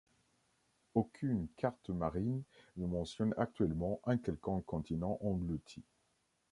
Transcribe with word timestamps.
Aucune 0.95 1.47
carte 1.57 1.89
marine 1.91 2.41
ne 2.75 2.87
mentionne 2.87 3.35
actuellement 3.37 4.01
un 4.05 4.17
quelconque 4.17 4.65
continent 4.65 5.19
englouti. 5.21 5.83